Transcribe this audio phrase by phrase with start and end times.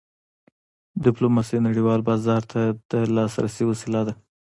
[1.05, 4.13] ډیپلوماسي نړیوال بازار ته د لاسرسي وسیله ده.